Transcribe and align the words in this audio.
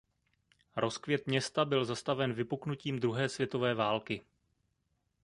Rozkvět 0.75 1.27
města 1.27 1.65
byl 1.65 1.85
zastaven 1.85 2.33
vypuknutím 2.33 2.99
druhé 2.99 3.29
světové 3.29 3.73
války. 3.73 4.21